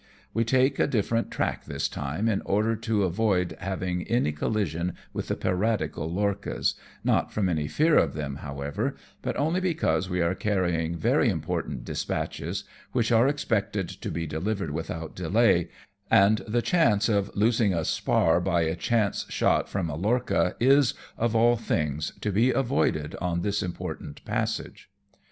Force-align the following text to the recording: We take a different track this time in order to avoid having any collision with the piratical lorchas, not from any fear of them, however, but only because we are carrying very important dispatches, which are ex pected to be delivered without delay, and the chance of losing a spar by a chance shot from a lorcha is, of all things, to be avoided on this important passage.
We 0.33 0.43
take 0.43 0.79
a 0.79 0.87
different 0.87 1.29
track 1.29 1.65
this 1.65 1.87
time 1.87 2.27
in 2.27 2.41
order 2.41 2.75
to 2.75 3.03
avoid 3.03 3.55
having 3.59 4.01
any 4.07 4.31
collision 4.31 4.95
with 5.13 5.27
the 5.27 5.35
piratical 5.35 6.11
lorchas, 6.11 6.73
not 7.03 7.31
from 7.31 7.47
any 7.47 7.67
fear 7.67 7.97
of 7.97 8.15
them, 8.15 8.37
however, 8.37 8.95
but 9.21 9.37
only 9.37 9.59
because 9.59 10.09
we 10.09 10.19
are 10.19 10.33
carrying 10.33 10.97
very 10.97 11.29
important 11.29 11.85
dispatches, 11.85 12.63
which 12.93 13.11
are 13.11 13.27
ex 13.27 13.45
pected 13.45 13.99
to 13.99 14.09
be 14.09 14.25
delivered 14.25 14.71
without 14.71 15.15
delay, 15.15 15.67
and 16.09 16.39
the 16.47 16.63
chance 16.63 17.07
of 17.07 17.29
losing 17.35 17.71
a 17.71 17.85
spar 17.85 18.39
by 18.41 18.61
a 18.61 18.75
chance 18.75 19.27
shot 19.29 19.69
from 19.69 19.87
a 19.87 19.95
lorcha 19.99 20.55
is, 20.59 20.95
of 21.15 21.35
all 21.35 21.55
things, 21.57 22.13
to 22.21 22.31
be 22.31 22.49
avoided 22.49 23.13
on 23.21 23.41
this 23.43 23.61
important 23.61 24.25
passage. 24.25 24.89